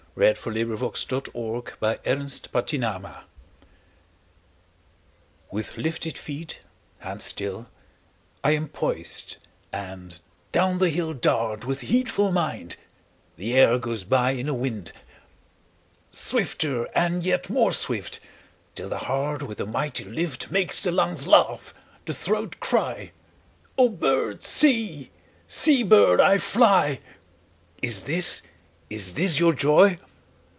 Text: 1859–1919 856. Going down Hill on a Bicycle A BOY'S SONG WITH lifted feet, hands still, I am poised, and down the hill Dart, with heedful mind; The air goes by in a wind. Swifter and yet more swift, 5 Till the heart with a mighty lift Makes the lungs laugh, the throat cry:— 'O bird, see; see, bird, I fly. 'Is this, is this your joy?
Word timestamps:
1859–1919 0.17 0.27
856. 0.43 1.07
Going 1.31 1.63
down 1.93 2.27
Hill 2.67 2.91
on 2.91 3.07
a 5.55 5.55
Bicycle 5.55 5.55
A 5.55 5.55
BOY'S 5.55 5.55
SONG 5.55 5.55
WITH 5.55 5.69
lifted 5.77 6.17
feet, 6.17 6.53
hands 6.99 7.23
still, 7.23 7.67
I 8.43 8.51
am 8.51 8.67
poised, 8.67 9.37
and 9.71 10.19
down 10.51 10.79
the 10.79 10.89
hill 10.89 11.13
Dart, 11.13 11.63
with 11.63 11.79
heedful 11.79 12.33
mind; 12.33 12.75
The 13.37 13.53
air 13.53 13.79
goes 13.79 14.03
by 14.03 14.31
in 14.31 14.49
a 14.49 14.53
wind. 14.53 14.91
Swifter 16.11 16.89
and 16.93 17.23
yet 17.23 17.49
more 17.49 17.71
swift, 17.71 18.17
5 18.17 18.27
Till 18.75 18.89
the 18.89 18.97
heart 18.97 19.43
with 19.43 19.61
a 19.61 19.65
mighty 19.65 20.03
lift 20.03 20.51
Makes 20.51 20.83
the 20.83 20.91
lungs 20.91 21.25
laugh, 21.25 21.73
the 22.05 22.13
throat 22.13 22.57
cry:— 22.59 23.13
'O 23.77 23.87
bird, 23.87 24.43
see; 24.43 25.09
see, 25.47 25.83
bird, 25.83 26.19
I 26.19 26.37
fly. 26.37 26.99
'Is 27.81 28.03
this, 28.03 28.41
is 28.89 29.13
this 29.13 29.39
your 29.39 29.53
joy? 29.53 29.97